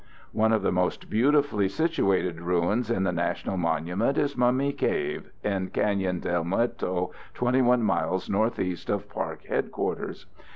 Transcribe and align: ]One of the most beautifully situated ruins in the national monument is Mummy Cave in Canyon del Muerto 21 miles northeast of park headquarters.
]One 0.43 0.51
of 0.51 0.63
the 0.63 0.71
most 0.71 1.11
beautifully 1.11 1.69
situated 1.69 2.41
ruins 2.41 2.89
in 2.89 3.03
the 3.03 3.11
national 3.11 3.55
monument 3.57 4.17
is 4.17 4.35
Mummy 4.35 4.73
Cave 4.73 5.29
in 5.43 5.67
Canyon 5.67 6.19
del 6.21 6.43
Muerto 6.43 7.11
21 7.35 7.83
miles 7.83 8.27
northeast 8.27 8.89
of 8.89 9.07
park 9.07 9.43
headquarters. 9.45 10.25